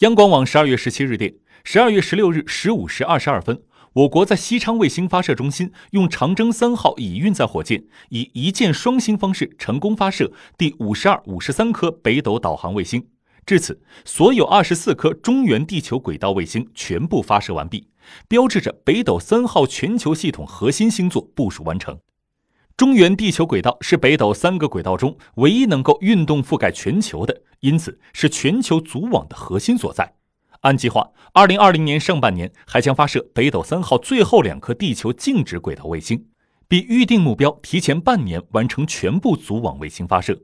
[0.00, 3.60] 央广网十二月十七日电，十二月十六日十五时二十二分，
[3.92, 13.06] 我国在西昌卫星发射中心用长征三号乙运载火箭，以一箭双星方式成功发射第五十二、五十三颗北斗导航卫星。
[13.44, 17.88] 至此，所有二十四颗中原地球轨道卫星全部发射完毕，
[18.26, 21.98] 标志着北斗三号全球系统核心星座部署完成。
[22.74, 30.14] 中原地球轨道是北斗三个轨道中唯一能够运动覆盖全球的，因此是全球组网的核心所在。
[30.62, 36.26] 按计划，二零二零年上半年还将发射北斗三号最后两颗地球静止轨道卫星，
[36.68, 40.42] 比预定目标提前半年完成全部组网卫星发射。